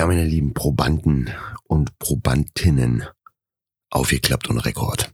Ja, 0.00 0.06
meine 0.06 0.24
lieben 0.24 0.54
Probanden 0.54 1.28
und 1.64 1.98
Probandinnen, 1.98 3.04
aufgeklappt 3.90 4.48
und 4.48 4.56
Rekord. 4.56 5.12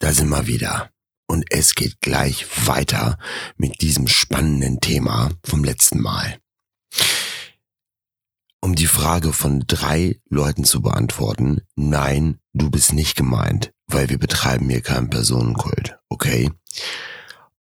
Da 0.00 0.12
sind 0.12 0.30
wir 0.30 0.48
wieder. 0.48 0.90
Und 1.28 1.44
es 1.50 1.76
geht 1.76 2.00
gleich 2.00 2.44
weiter 2.66 3.16
mit 3.56 3.82
diesem 3.82 4.08
spannenden 4.08 4.80
Thema 4.80 5.30
vom 5.44 5.62
letzten 5.62 6.00
Mal. 6.00 6.40
Um 8.60 8.74
die 8.74 8.88
Frage 8.88 9.32
von 9.32 9.62
drei 9.68 10.20
Leuten 10.28 10.64
zu 10.64 10.82
beantworten, 10.82 11.60
nein, 11.76 12.40
du 12.52 12.68
bist 12.68 12.94
nicht 12.94 13.14
gemeint, 13.14 13.72
weil 13.86 14.08
wir 14.08 14.18
betreiben 14.18 14.68
hier 14.68 14.82
keinen 14.82 15.08
Personenkult, 15.08 16.00
okay? 16.08 16.50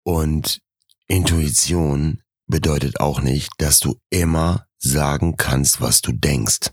Und 0.05 0.61
Intuition 1.09 2.23
bedeutet 2.47 3.01
auch 3.01 3.20
nicht, 3.20 3.51
dass 3.59 3.80
du 3.80 3.98
immer 4.11 4.70
sagen 4.80 5.37
kannst, 5.37 5.80
was 5.80 6.01
du 6.01 6.12
denkst. 6.12 6.70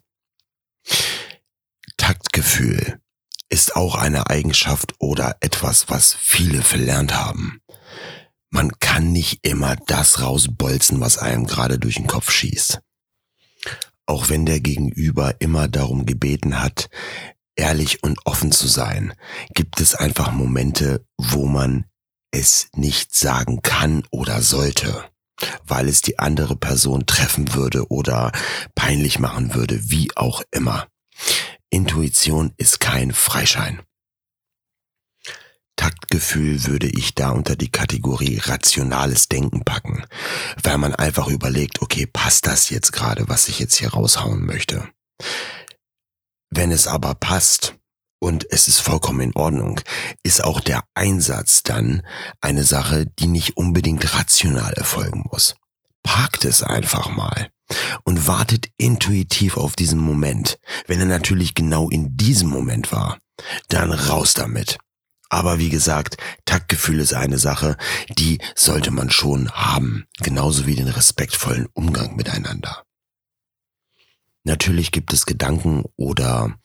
Taktgefühl 1.98 3.00
ist 3.50 3.76
auch 3.76 3.96
eine 3.96 4.30
Eigenschaft 4.30 4.96
oder 5.00 5.38
etwas, 5.40 5.90
was 5.90 6.14
viele 6.14 6.62
verlernt 6.62 7.16
haben. 7.16 7.62
Man 8.50 8.72
kann 8.80 9.12
nicht 9.12 9.46
immer 9.46 9.76
das 9.76 10.22
rausbolzen, 10.22 11.00
was 11.00 11.18
einem 11.18 11.46
gerade 11.46 11.80
durch 11.80 11.96
den 11.96 12.08
Kopf 12.08 12.32
schießt. 12.32 12.82
Auch 14.06 14.30
wenn 14.30 14.46
der 14.46 14.62
Gegenüber 14.62 15.36
immer 15.40 15.68
darum 15.68 16.06
gebeten 16.06 16.62
hat, 16.62 16.90
ehrlich 17.56 18.04
und 18.04 18.26
offen 18.26 18.52
zu 18.52 18.68
sein, 18.68 19.14
gibt 19.54 19.82
es 19.82 19.96
einfach 19.96 20.32
Momente, 20.32 21.06
wo 21.18 21.46
man 21.46 21.86
es 22.32 22.70
nicht 22.76 23.14
sagen 23.14 23.62
kann 23.62 24.04
oder 24.12 24.42
sollte, 24.42 25.04
weil 25.66 25.88
es 25.88 26.02
die 26.02 26.20
andere 26.20 26.56
Person 26.56 27.06
treffen 27.06 27.54
würde 27.54 27.90
oder 27.90 28.32
peinlich 28.76 29.20
machen 29.20 29.54
würde, 29.54 29.90
wie 29.90 30.10
auch 30.16 30.42
immer. 30.52 30.88
Intuition 31.70 32.54
ist 32.58 32.80
kein 32.80 33.14
Freischein. 33.14 33.82
Taktgefühl 35.76 36.66
würde 36.66 36.88
ich 36.88 37.14
da 37.14 37.30
unter 37.30 37.56
die 37.56 37.70
Kategorie 37.70 38.40
rationales 38.40 39.30
Denken 39.30 39.64
packen, 39.64 40.04
weil 40.64 40.78
man 40.80 40.96
einfach 40.96 41.28
überlegt, 41.28 41.82
okay, 41.82 42.08
passt 42.08 42.48
das 42.48 42.70
jetzt 42.70 42.92
gerade, 42.92 43.30
was 43.30 43.48
ich 43.48 43.60
jetzt 43.60 43.76
hier 43.76 43.90
raushauen 43.90 44.44
möchte? 44.46 44.90
Wenn 46.50 46.72
es 46.72 46.88
aber 46.88 47.14
passt 47.14 47.76
und 48.20 48.46
es 48.50 48.68
ist 48.68 48.80
vollkommen 48.80 49.22
in 49.22 49.36
Ordnung, 49.36 49.80
ist 50.24 50.44
auch 50.44 50.60
der 50.60 50.84
Einsatz 50.94 51.64
dann 51.64 52.02
eine 52.42 52.64
Sache, 52.64 53.06
die 53.20 53.28
nicht 53.28 53.58
unbedingt 53.58 54.14
rational 54.16 54.74
erfolgen 54.74 55.26
muss. 55.32 55.56
Parkt 56.04 56.46
es 56.46 56.64
einfach 56.64 57.10
mal 57.10 57.50
und 58.04 58.28
wartet 58.28 58.70
intuitiv 58.78 59.58
auf 59.58 59.76
diesen 59.76 60.00
Moment. 60.00 60.58
Wenn 60.88 61.00
er 61.00 61.06
natürlich 61.06 61.54
genau 61.54 61.90
in 61.90 62.16
diesem 62.16 62.50
Moment 62.50 62.92
war, 62.92 63.20
dann 63.70 63.92
raus 63.92 64.34
damit. 64.34 64.78
Aber 65.30 65.60
wie 65.60 65.70
gesagt, 65.70 66.18
Taktgefühl 66.46 67.02
ist 67.02 67.14
eine 67.14 67.38
Sache, 67.38 67.76
die 68.18 68.40
sollte 68.56 68.92
man 68.92 69.10
schon 69.10 69.52
haben, 69.52 70.06
genauso 70.20 70.66
wie 70.66 70.76
den 70.76 70.88
respektvollen 70.88 71.68
Umgang 71.74 72.16
miteinander. 72.16 72.84
Natürlich 74.46 74.94
gibt 74.94 75.12
es 75.12 75.26
Gedanken 75.26 75.84
oder 75.98 76.58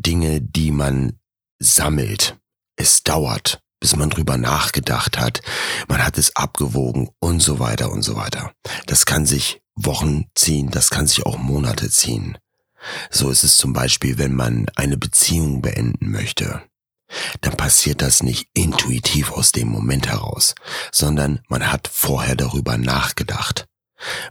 Dinge, 0.00 0.40
die 0.40 0.70
man 0.70 1.18
sammelt. 1.58 2.38
Es 2.76 3.02
dauert, 3.02 3.60
bis 3.80 3.96
man 3.96 4.10
drüber 4.10 4.36
nachgedacht 4.36 5.18
hat. 5.18 5.42
Man 5.88 6.04
hat 6.04 6.18
es 6.18 6.34
abgewogen 6.36 7.10
und 7.20 7.40
so 7.40 7.58
weiter 7.58 7.90
und 7.90 8.02
so 8.02 8.16
weiter. 8.16 8.52
Das 8.86 9.06
kann 9.06 9.26
sich 9.26 9.60
Wochen 9.74 10.26
ziehen, 10.34 10.70
das 10.70 10.90
kann 10.90 11.06
sich 11.06 11.24
auch 11.26 11.38
Monate 11.38 11.90
ziehen. 11.90 12.38
So 13.10 13.30
ist 13.30 13.42
es 13.42 13.56
zum 13.56 13.72
Beispiel, 13.72 14.18
wenn 14.18 14.34
man 14.34 14.66
eine 14.76 14.96
Beziehung 14.96 15.62
beenden 15.62 16.10
möchte. 16.10 16.62
Dann 17.40 17.56
passiert 17.56 18.02
das 18.02 18.22
nicht 18.22 18.48
intuitiv 18.54 19.32
aus 19.32 19.52
dem 19.52 19.68
Moment 19.68 20.08
heraus, 20.08 20.54
sondern 20.92 21.40
man 21.48 21.72
hat 21.72 21.88
vorher 21.92 22.36
darüber 22.36 22.76
nachgedacht. 22.76 23.66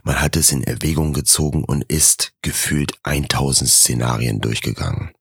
Man 0.02 0.20
hat 0.20 0.36
es 0.36 0.52
in 0.52 0.64
Erwägung 0.64 1.12
gezogen 1.12 1.64
und 1.64 1.82
ist 1.82 2.32
gefühlt 2.40 2.92
1000 3.02 3.68
Szenarien 3.68 4.40
durchgegangen. 4.40 5.12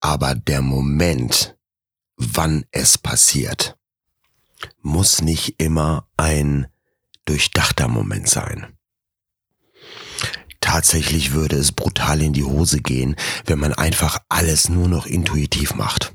Aber 0.00 0.34
der 0.34 0.62
Moment, 0.62 1.56
wann 2.16 2.64
es 2.70 2.98
passiert, 2.98 3.76
muss 4.82 5.22
nicht 5.22 5.60
immer 5.60 6.08
ein 6.16 6.66
durchdachter 7.24 7.88
Moment 7.88 8.28
sein. 8.28 8.78
Tatsächlich 10.60 11.32
würde 11.32 11.56
es 11.56 11.72
brutal 11.72 12.20
in 12.20 12.32
die 12.32 12.44
Hose 12.44 12.80
gehen, 12.80 13.16
wenn 13.46 13.58
man 13.58 13.72
einfach 13.72 14.18
alles 14.28 14.68
nur 14.68 14.88
noch 14.88 15.06
intuitiv 15.06 15.74
macht 15.74 16.14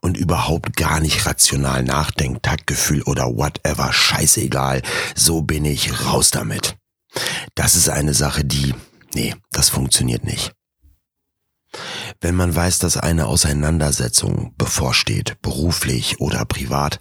und 0.00 0.16
überhaupt 0.16 0.76
gar 0.76 1.00
nicht 1.00 1.26
rational 1.26 1.82
nachdenkt, 1.82 2.42
Taktgefühl 2.42 3.02
oder 3.02 3.24
whatever, 3.36 3.92
scheißegal, 3.92 4.82
so 5.14 5.42
bin 5.42 5.64
ich 5.64 6.04
raus 6.04 6.30
damit. 6.30 6.76
Das 7.54 7.74
ist 7.74 7.88
eine 7.88 8.14
Sache, 8.14 8.44
die, 8.44 8.74
nee, 9.14 9.34
das 9.50 9.68
funktioniert 9.68 10.24
nicht. 10.24 10.52
Wenn 12.26 12.34
man 12.34 12.56
weiß, 12.56 12.80
dass 12.80 12.96
eine 12.96 13.26
Auseinandersetzung 13.26 14.52
bevorsteht, 14.58 15.40
beruflich 15.42 16.20
oder 16.20 16.44
privat, 16.44 16.98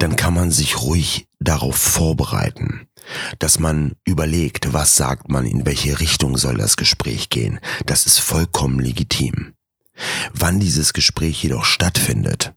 dann 0.00 0.16
kann 0.16 0.34
man 0.34 0.50
sich 0.50 0.82
ruhig 0.82 1.28
darauf 1.38 1.76
vorbereiten, 1.76 2.88
dass 3.38 3.60
man 3.60 3.94
überlegt, 4.04 4.72
was 4.72 4.96
sagt 4.96 5.28
man, 5.28 5.46
in 5.46 5.64
welche 5.64 6.00
Richtung 6.00 6.36
soll 6.36 6.56
das 6.56 6.76
Gespräch 6.76 7.28
gehen. 7.28 7.60
Das 7.86 8.04
ist 8.04 8.18
vollkommen 8.18 8.80
legitim. 8.80 9.54
Wann 10.32 10.58
dieses 10.58 10.92
Gespräch 10.92 11.40
jedoch 11.40 11.66
stattfindet, 11.66 12.52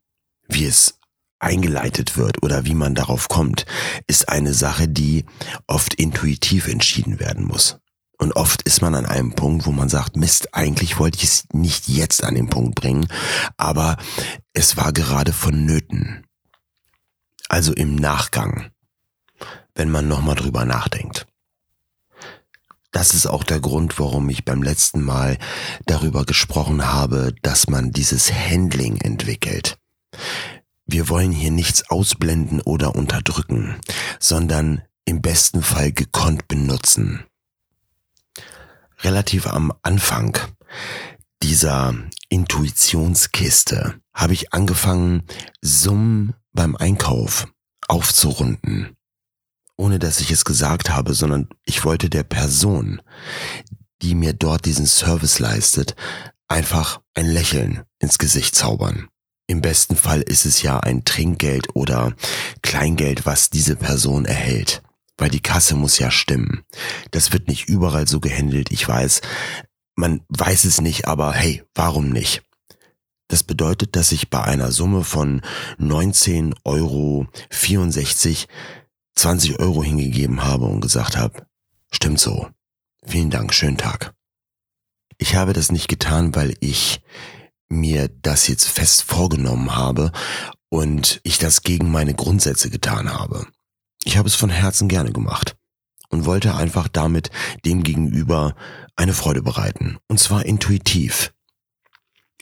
wie 0.47 0.66
es 0.66 0.97
eingeleitet 1.38 2.17
wird 2.17 2.41
oder 2.41 2.66
wie 2.66 2.73
man 2.73 2.95
darauf 2.95 3.29
kommt, 3.29 3.67
ist 4.07 4.27
eine 4.27 4.56
Sache, 4.56 4.88
die 4.88 5.25
oft 5.67 5.94
intuitiv 5.94 6.67
entschieden 6.67 7.19
werden 7.19 7.45
muss. 7.45 7.77
Und 8.17 8.35
oft 8.35 8.63
ist 8.63 8.81
man 8.81 8.95
an 8.95 9.05
einem 9.05 9.33
Punkt, 9.33 9.67
wo 9.67 9.72
man 9.72 9.89
sagt, 9.89 10.17
Mist, 10.17 10.53
eigentlich 10.55 10.97
wollte 10.97 11.17
ich 11.17 11.25
es 11.25 11.45
nicht 11.53 11.88
jetzt 11.88 12.23
an 12.23 12.33
den 12.33 12.50
Punkt 12.50 12.75
bringen, 12.75 13.07
aber 13.57 13.97
es 14.53 14.75
war 14.75 14.91
gerade 14.91 15.33
vonnöten. 15.33 16.25
Also 17.47 17.73
im 17.73 17.95
Nachgang, 17.95 18.72
wenn 19.75 19.91
man 19.91 20.07
nochmal 20.07 20.35
drüber 20.35 20.66
nachdenkt. 20.66 21.27
Das 22.91 23.13
ist 23.13 23.27
auch 23.27 23.44
der 23.44 23.59
Grund, 23.59 24.00
warum 24.00 24.27
ich 24.29 24.44
beim 24.44 24.63
letzten 24.63 25.01
Mal 25.01 25.38
darüber 25.85 26.25
gesprochen 26.25 26.88
habe, 26.91 27.35
dass 27.44 27.67
man 27.67 27.91
dieses 27.91 28.33
Handling 28.33 28.97
entwickelt. 28.97 29.77
Wir 30.88 31.07
wollen 31.09 31.31
hier 31.31 31.51
nichts 31.51 31.88
ausblenden 31.91 32.61
oder 32.61 32.95
unterdrücken, 32.95 33.75
sondern 34.19 34.81
im 35.06 35.22
besten 35.22 35.61
Fall 35.61 35.91
gekonnt 35.91 36.47
benutzen 36.47 37.23
relativ 39.03 39.47
am 39.47 39.73
Anfang 39.81 40.37
dieser 41.43 41.93
Intuitionskiste 42.29 43.95
habe 44.13 44.33
ich 44.33 44.53
angefangen, 44.53 45.23
Summen 45.61 46.33
beim 46.53 46.75
Einkauf 46.75 47.47
aufzurunden. 47.87 48.95
Ohne 49.77 49.99
dass 49.99 50.19
ich 50.19 50.31
es 50.31 50.43
gesagt 50.43 50.89
habe, 50.89 51.13
sondern 51.13 51.47
ich 51.63 51.85
wollte 51.85 52.09
der 52.09 52.23
Person, 52.23 53.01
die 54.01 54.15
mir 54.15 54.33
dort 54.33 54.65
diesen 54.65 54.87
Service 54.87 55.37
leistet, 55.39 55.95
einfach 56.47 57.01
ein 57.13 57.27
Lächeln 57.27 57.83
ins 57.99 58.17
Gesicht 58.17 58.55
zaubern. 58.55 59.07
Im 59.45 59.61
besten 59.61 59.95
Fall 59.95 60.21
ist 60.21 60.45
es 60.45 60.61
ja 60.63 60.79
ein 60.79 61.05
Trinkgeld 61.05 61.75
oder 61.75 62.13
Kleingeld, 62.63 63.25
was 63.25 63.50
diese 63.50 63.75
Person 63.75 64.25
erhält 64.25 64.81
weil 65.17 65.29
die 65.29 65.41
Kasse 65.41 65.75
muss 65.75 65.99
ja 65.99 66.11
stimmen. 66.11 66.63
Das 67.11 67.33
wird 67.33 67.47
nicht 67.47 67.67
überall 67.67 68.07
so 68.07 68.19
gehandelt, 68.19 68.71
ich 68.71 68.87
weiß. 68.87 69.21
Man 69.95 70.21
weiß 70.29 70.65
es 70.65 70.79
nicht, 70.81 71.07
aber 71.07 71.33
hey, 71.33 71.63
warum 71.73 72.09
nicht? 72.09 72.43
Das 73.27 73.43
bedeutet, 73.43 73.95
dass 73.95 74.11
ich 74.11 74.29
bei 74.29 74.41
einer 74.43 74.71
Summe 74.71 75.03
von 75.03 75.41
19,64 75.79 76.55
Euro 76.63 77.27
20 79.15 79.59
Euro 79.59 79.83
hingegeben 79.83 80.43
habe 80.43 80.65
und 80.65 80.79
gesagt 80.79 81.17
habe, 81.17 81.47
stimmt 81.91 82.19
so. 82.19 82.47
Vielen 83.05 83.29
Dank, 83.31 83.53
schönen 83.53 83.77
Tag. 83.77 84.13
Ich 85.17 85.35
habe 85.35 85.53
das 85.53 85.71
nicht 85.71 85.87
getan, 85.87 86.35
weil 86.35 86.55
ich 86.59 87.01
mir 87.69 88.07
das 88.07 88.47
jetzt 88.47 88.67
fest 88.67 89.03
vorgenommen 89.03 89.75
habe 89.75 90.11
und 90.69 91.19
ich 91.23 91.37
das 91.39 91.63
gegen 91.63 91.91
meine 91.91 92.13
Grundsätze 92.13 92.69
getan 92.69 93.11
habe. 93.11 93.47
Ich 94.07 94.15
habe 94.15 94.30
es 94.30 94.36
von 94.36 94.50
Herzen 94.50 94.88
gerne 94.88 95.12
gemacht 95.12 95.57
und 96.07 96.24
wollte 96.24 96.56
einfach 96.56 96.88
damit 96.88 97.30
dem 97.65 97.83
Gegenüber 97.83 98.56
eine 98.95 99.13
Freude 99.13 99.42
bereiten. 99.42 99.98
Und 100.07 100.18
zwar 100.18 100.45
intuitiv. 100.45 101.33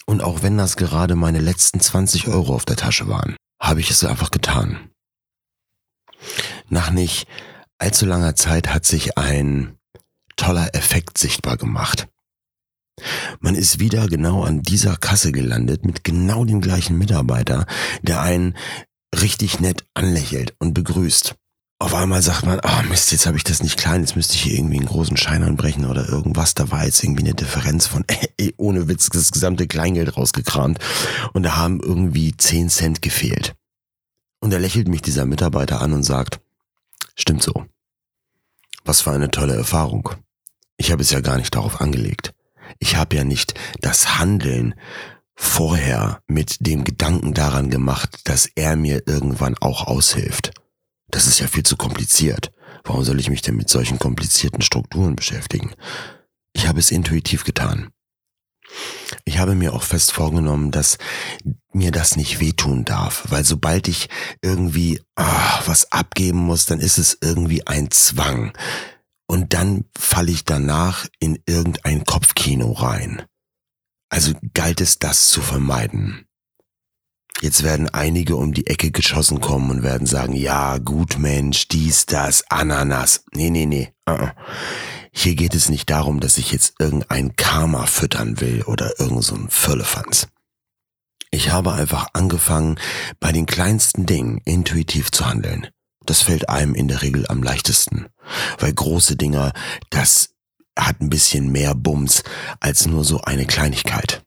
Und 0.05 0.21
auch 0.21 0.43
wenn 0.43 0.59
das 0.59 0.77
gerade 0.77 1.15
meine 1.15 1.39
letzten 1.39 1.79
20 1.79 2.27
Euro 2.27 2.53
auf 2.53 2.65
der 2.65 2.75
Tasche 2.75 3.07
waren, 3.07 3.35
habe 3.59 3.79
ich 3.79 3.89
es 3.89 4.03
einfach 4.03 4.29
getan. 4.29 4.91
Nach 6.69 6.91
nicht 6.91 7.27
allzu 7.79 8.05
langer 8.05 8.35
Zeit 8.35 8.71
hat 8.71 8.85
sich 8.85 9.17
ein 9.17 9.75
toller 10.35 10.75
Effekt 10.75 11.17
sichtbar 11.17 11.57
gemacht. 11.57 12.07
Man 13.39 13.55
ist 13.55 13.79
wieder 13.79 14.07
genau 14.07 14.43
an 14.43 14.61
dieser 14.61 14.97
Kasse 14.97 15.31
gelandet 15.31 15.83
mit 15.83 16.03
genau 16.03 16.45
dem 16.45 16.61
gleichen 16.61 16.95
Mitarbeiter, 16.95 17.65
der 18.03 18.21
einen 18.21 18.55
richtig 19.19 19.59
nett 19.59 19.83
anlächelt 19.95 20.53
und 20.59 20.75
begrüßt. 20.75 21.35
Auf 21.77 21.93
einmal 21.93 22.21
sagt 22.21 22.45
man, 22.45 22.61
ah 22.61 22.79
oh 22.79 22.87
Mist, 22.87 23.11
jetzt 23.11 23.25
habe 23.25 23.35
ich 23.35 23.43
das 23.43 23.61
nicht 23.61 23.77
klein, 23.77 24.01
jetzt 24.01 24.15
müsste 24.15 24.35
ich 24.35 24.43
hier 24.43 24.53
irgendwie 24.53 24.77
einen 24.77 24.85
großen 24.85 25.17
Schein 25.17 25.43
anbrechen 25.43 25.85
oder 25.85 26.07
irgendwas. 26.07 26.53
Da 26.53 26.71
war 26.71 26.85
jetzt 26.85 27.03
irgendwie 27.03 27.23
eine 27.23 27.33
Differenz 27.33 27.85
von, 27.85 28.05
ey, 28.37 28.53
ohne 28.57 28.87
Witz, 28.87 29.09
das 29.09 29.31
gesamte 29.31 29.67
Kleingeld 29.67 30.15
rausgekramt. 30.15 30.79
Und 31.33 31.43
da 31.43 31.57
haben 31.57 31.81
irgendwie 31.81 32.35
10 32.35 32.69
Cent 32.69 33.01
gefehlt. 33.01 33.55
Und 34.39 34.51
da 34.51 34.57
lächelt 34.57 34.87
mich 34.87 35.01
dieser 35.01 35.25
Mitarbeiter 35.25 35.81
an 35.81 35.91
und 35.91 36.03
sagt, 36.03 36.39
stimmt 37.15 37.43
so. 37.43 37.65
Was 38.85 39.01
für 39.01 39.11
eine 39.11 39.31
tolle 39.31 39.55
Erfahrung. 39.55 40.11
Ich 40.77 40.91
habe 40.91 41.01
es 41.01 41.11
ja 41.11 41.19
gar 41.19 41.37
nicht 41.37 41.55
darauf 41.55 41.81
angelegt. 41.81 42.33
Ich 42.79 42.95
habe 42.95 43.17
ja 43.17 43.23
nicht 43.25 43.53
das 43.81 44.17
Handeln 44.17 44.75
vorher 45.35 46.21
mit 46.27 46.65
dem 46.65 46.85
Gedanken 46.85 47.33
daran 47.33 47.69
gemacht, 47.69 48.21
dass 48.25 48.47
er 48.55 48.77
mir 48.77 49.03
irgendwann 49.07 49.57
auch 49.57 49.87
aushilft. 49.87 50.53
Das 51.09 51.27
ist 51.27 51.39
ja 51.39 51.47
viel 51.47 51.63
zu 51.63 51.77
kompliziert. 51.77 52.51
Warum 52.83 53.03
soll 53.03 53.19
ich 53.19 53.29
mich 53.29 53.41
denn 53.41 53.55
mit 53.55 53.69
solchen 53.69 53.99
komplizierten 53.99 54.61
Strukturen 54.61 55.15
beschäftigen? 55.15 55.73
Ich 56.53 56.67
habe 56.67 56.79
es 56.79 56.91
intuitiv 56.91 57.43
getan. 57.43 57.91
Ich 59.25 59.37
habe 59.37 59.55
mir 59.55 59.73
auch 59.73 59.83
fest 59.83 60.11
vorgenommen, 60.11 60.71
dass 60.71 60.97
mir 61.71 61.91
das 61.91 62.15
nicht 62.15 62.39
wehtun 62.39 62.85
darf, 62.85 63.25
weil 63.29 63.43
sobald 63.43 63.87
ich 63.87 64.09
irgendwie 64.41 65.01
ah, 65.15 65.61
was 65.65 65.91
abgeben 65.91 66.39
muss, 66.39 66.65
dann 66.65 66.79
ist 66.79 66.97
es 66.97 67.17
irgendwie 67.21 67.65
ein 67.67 67.91
Zwang. 67.91 68.53
Und 69.27 69.53
dann 69.53 69.85
falle 69.97 70.31
ich 70.31 70.45
danach 70.45 71.07
in 71.19 71.39
irgendein 71.45 72.05
Kopfkino 72.05 72.71
rein. 72.71 73.23
Also 74.09 74.33
galt 74.53 74.81
es 74.81 74.99
das 74.99 75.29
zu 75.29 75.41
vermeiden. 75.41 76.27
Jetzt 77.45 77.61
werden 77.61 77.87
einige 77.89 78.37
um 78.37 78.55
die 78.55 78.65
Ecke 78.65 78.89
geschossen 78.89 79.39
kommen 79.39 79.69
und 79.69 79.83
werden 79.83 80.07
sagen, 80.07 80.33
ja, 80.33 80.79
gut 80.79 81.19
Mensch, 81.19 81.67
dies, 81.67 82.07
das, 82.07 82.43
Ananas. 82.49 83.23
Nee, 83.35 83.51
nee, 83.51 83.67
nee. 83.67 83.93
Uh 84.09 84.13
-uh. 84.13 84.31
Hier 85.11 85.35
geht 85.35 85.53
es 85.53 85.69
nicht 85.69 85.91
darum, 85.91 86.19
dass 86.19 86.39
ich 86.39 86.51
jetzt 86.51 86.73
irgendein 86.79 87.35
Karma 87.35 87.85
füttern 87.85 88.41
will 88.41 88.63
oder 88.63 88.99
irgend 88.99 89.23
so 89.23 89.35
ein. 89.35 89.49
Ich 91.29 91.51
habe 91.51 91.73
einfach 91.73 92.07
angefangen, 92.13 92.79
bei 93.19 93.31
den 93.31 93.45
kleinsten 93.45 94.07
Dingen 94.07 94.41
intuitiv 94.43 95.11
zu 95.11 95.27
handeln. 95.27 95.67
Das 96.03 96.23
fällt 96.23 96.49
einem 96.49 96.73
in 96.73 96.87
der 96.87 97.03
Regel 97.03 97.27
am 97.27 97.43
leichtesten. 97.43 98.07
Weil 98.57 98.73
große 98.73 99.17
Dinger, 99.17 99.53
das 99.91 100.29
hat 100.75 100.99
ein 100.99 101.11
bisschen 101.11 101.51
mehr 101.51 101.75
Bums 101.75 102.23
als 102.59 102.87
nur 102.87 103.05
so 103.05 103.21
eine 103.21 103.45
Kleinigkeit. 103.45 104.24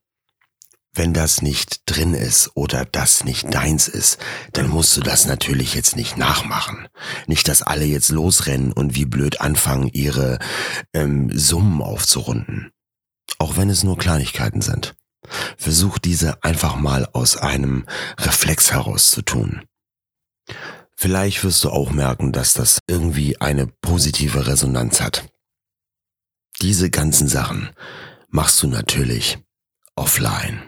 Wenn 0.99 1.15
das 1.15 1.43
nicht 1.43 1.83
drin 1.87 2.13
ist 2.13 2.51
oder 2.57 2.85
das 2.85 3.23
nicht 3.23 3.55
deins 3.55 3.87
ist, 3.87 4.19
dann 4.53 4.69
musst 4.69 4.97
du 4.97 5.01
das 5.01 5.27
natürlich 5.27 5.75
jetzt 5.75 5.95
nicht 5.95 6.17
nachmachen. 6.17 6.89
Nicht, 7.29 7.47
dass 7.47 7.63
alle 7.63 7.85
jetzt 7.85 8.09
losrennen 8.09 8.73
und 8.73 8.97
wie 8.97 9.05
blöd 9.05 9.41
anfangen, 9.41 9.91
ihre 9.93 10.41
ähm, 10.93 11.31
Summen 11.33 11.83
aufzurunden. 11.83 12.73
Auch 13.39 13.57
wenn 13.57 13.71
es 13.71 13.85
nur 13.85 13.97
Kleinigkeiten 13.97 14.61
sind. 14.61 14.97
Versuch 15.57 15.99
diese 15.99 16.43
einfach 16.43 16.75
mal 16.75 17.07
aus 17.13 17.37
einem 17.37 17.87
Reflex 18.19 18.73
heraus 18.73 19.13
zu 19.13 19.23
tun. 19.23 19.63
Vielleicht 20.97 21.45
wirst 21.45 21.63
du 21.63 21.71
auch 21.71 21.93
merken, 21.93 22.33
dass 22.33 22.55
das 22.55 22.81
irgendwie 22.89 23.41
eine 23.41 23.69
positive 23.69 24.49
Resonanz 24.49 25.01
hat. 25.01 25.31
Diese 26.61 26.91
ganzen 26.91 27.29
Sachen 27.29 27.71
machst 28.31 28.61
du 28.65 28.67
natürlich 28.67 29.39
offline. 29.95 30.68